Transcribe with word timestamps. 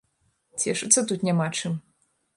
Цешыцца 0.63 1.05
тут 1.11 1.27
няма 1.31 1.47
чым. 1.61 1.73